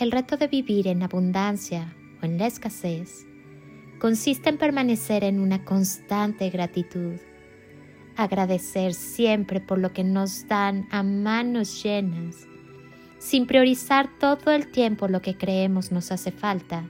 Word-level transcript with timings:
El 0.00 0.12
reto 0.12 0.38
de 0.38 0.48
vivir 0.48 0.88
en 0.88 1.02
abundancia 1.02 1.94
o 2.22 2.24
en 2.24 2.38
la 2.38 2.46
escasez 2.46 3.26
consiste 3.98 4.48
en 4.48 4.56
permanecer 4.56 5.24
en 5.24 5.38
una 5.38 5.62
constante 5.62 6.48
gratitud, 6.48 7.16
agradecer 8.16 8.94
siempre 8.94 9.60
por 9.60 9.76
lo 9.76 9.92
que 9.92 10.02
nos 10.02 10.48
dan 10.48 10.88
a 10.90 11.02
manos 11.02 11.84
llenas, 11.84 12.46
sin 13.18 13.46
priorizar 13.46 14.08
todo 14.18 14.52
el 14.52 14.68
tiempo 14.68 15.06
lo 15.06 15.20
que 15.20 15.36
creemos 15.36 15.92
nos 15.92 16.10
hace 16.12 16.32
falta, 16.32 16.88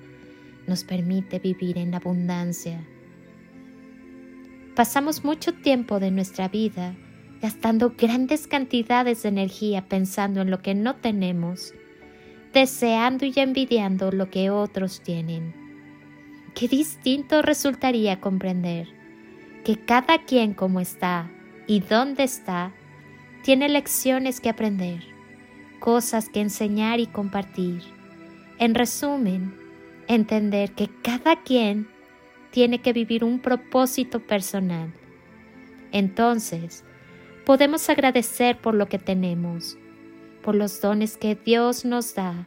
nos 0.68 0.84
permite 0.84 1.40
vivir 1.40 1.78
en 1.78 1.92
abundancia. 1.96 2.86
Pasamos 4.76 5.24
mucho 5.24 5.52
tiempo 5.52 5.98
de 5.98 6.12
nuestra 6.12 6.46
vida 6.46 6.94
gastando 7.42 7.94
grandes 7.98 8.46
cantidades 8.46 9.24
de 9.24 9.30
energía 9.30 9.88
pensando 9.88 10.42
en 10.42 10.50
lo 10.52 10.62
que 10.62 10.76
no 10.76 10.94
tenemos, 10.94 11.74
deseando 12.52 13.26
y 13.26 13.32
envidiando 13.36 14.10
lo 14.10 14.30
que 14.30 14.50
otros 14.50 15.00
tienen. 15.00 15.54
Qué 16.54 16.68
distinto 16.68 17.42
resultaría 17.42 18.20
comprender 18.20 18.88
que 19.64 19.76
cada 19.76 20.24
quien 20.24 20.54
como 20.54 20.80
está 20.80 21.30
y 21.66 21.80
dónde 21.80 22.24
está, 22.24 22.72
tiene 23.42 23.68
lecciones 23.68 24.40
que 24.40 24.48
aprender, 24.48 25.02
cosas 25.78 26.28
que 26.28 26.40
enseñar 26.40 26.98
y 27.00 27.06
compartir. 27.06 27.82
En 28.58 28.74
resumen, 28.74 29.54
entender 30.08 30.72
que 30.72 30.90
cada 31.02 31.42
quien 31.42 31.88
tiene 32.50 32.80
que 32.80 32.92
vivir 32.92 33.22
un 33.22 33.38
propósito 33.38 34.20
personal. 34.20 34.92
Entonces, 35.92 36.84
podemos 37.46 37.88
agradecer 37.88 38.58
por 38.58 38.74
lo 38.74 38.88
que 38.88 38.98
tenemos, 38.98 39.78
por 40.40 40.54
los 40.54 40.80
dones 40.80 41.16
que 41.16 41.34
Dios 41.34 41.84
nos 41.84 42.14
da, 42.14 42.46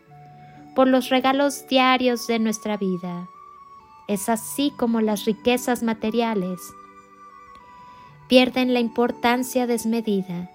por 0.75 0.87
los 0.87 1.09
regalos 1.09 1.67
diarios 1.67 2.27
de 2.27 2.39
nuestra 2.39 2.77
vida. 2.77 3.27
Es 4.07 4.29
así 4.29 4.71
como 4.77 5.01
las 5.01 5.25
riquezas 5.25 5.83
materiales 5.83 6.59
pierden 8.33 8.73
la 8.73 8.79
importancia 8.79 9.67
desmedida 9.67 10.49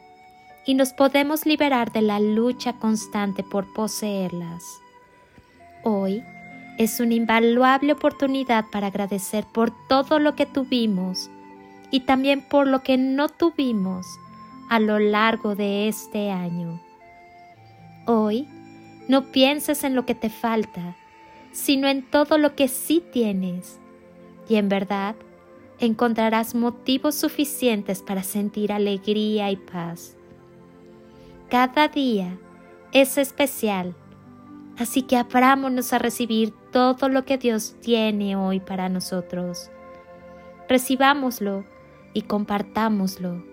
y 0.66 0.74
nos 0.74 0.92
podemos 0.92 1.46
liberar 1.46 1.92
de 1.92 2.02
la 2.02 2.18
lucha 2.18 2.72
constante 2.72 3.44
por 3.44 3.72
poseerlas. 3.72 4.64
Hoy 5.84 6.24
es 6.76 6.98
una 6.98 7.14
invaluable 7.14 7.92
oportunidad 7.92 8.64
para 8.72 8.88
agradecer 8.88 9.44
por 9.52 9.72
todo 9.88 10.18
lo 10.18 10.34
que 10.34 10.44
tuvimos 10.44 11.30
y 11.91 12.00
también 12.00 12.42
por 12.42 12.66
lo 12.66 12.82
que 12.82 12.98
no 12.98 13.28
tuvimos 13.28 14.06
a 14.68 14.80
lo 14.80 14.98
largo 14.98 15.54
de 15.54 15.88
este 15.88 16.30
año. 16.30 16.80
Hoy 18.10 18.48
no 19.06 19.32
pienses 19.32 19.84
en 19.84 19.94
lo 19.94 20.06
que 20.06 20.14
te 20.14 20.30
falta, 20.30 20.96
sino 21.52 21.88
en 21.88 22.08
todo 22.08 22.38
lo 22.38 22.54
que 22.54 22.66
sí 22.66 23.04
tienes. 23.12 23.80
Y 24.48 24.56
en 24.56 24.70
verdad 24.70 25.14
encontrarás 25.78 26.54
motivos 26.54 27.16
suficientes 27.16 28.00
para 28.00 28.22
sentir 28.22 28.72
alegría 28.72 29.50
y 29.50 29.56
paz. 29.56 30.16
Cada 31.50 31.88
día 31.88 32.38
es 32.92 33.18
especial, 33.18 33.94
así 34.78 35.02
que 35.02 35.18
abrámonos 35.18 35.92
a 35.92 35.98
recibir 35.98 36.54
todo 36.72 37.10
lo 37.10 37.26
que 37.26 37.36
Dios 37.36 37.76
tiene 37.82 38.36
hoy 38.36 38.60
para 38.60 38.88
nosotros. 38.88 39.70
Recibámoslo 40.66 41.66
y 42.14 42.22
compartámoslo. 42.22 43.44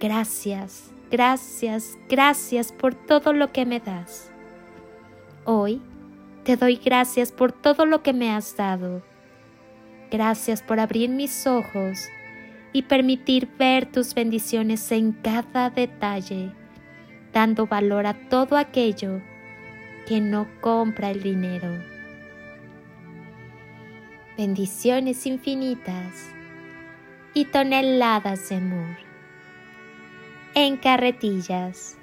Gracias, 0.00 0.93
gracias, 1.14 1.96
gracias 2.08 2.72
por 2.72 2.96
todo 2.96 3.32
lo 3.32 3.52
que 3.52 3.64
me 3.64 3.78
das. 3.78 4.32
Hoy 5.44 5.80
te 6.42 6.56
doy 6.56 6.74
gracias 6.74 7.30
por 7.30 7.52
todo 7.52 7.86
lo 7.86 8.02
que 8.02 8.12
me 8.12 8.32
has 8.32 8.56
dado. 8.56 9.00
Gracias 10.10 10.60
por 10.60 10.80
abrir 10.80 11.10
mis 11.10 11.46
ojos 11.46 12.08
y 12.72 12.82
permitir 12.82 13.48
ver 13.56 13.86
tus 13.86 14.12
bendiciones 14.12 14.90
en 14.90 15.12
cada 15.12 15.70
detalle, 15.70 16.50
dando 17.32 17.68
valor 17.68 18.08
a 18.08 18.14
todo 18.28 18.56
aquello 18.56 19.22
que 20.08 20.20
no 20.20 20.48
compra 20.60 21.12
el 21.12 21.22
dinero. 21.22 21.80
Bendiciones 24.36 25.26
infinitas 25.26 26.26
y 27.34 27.44
toneladas 27.44 28.48
de 28.48 28.56
amor 28.56 29.03
en 30.54 30.76
carretillas. 30.76 31.96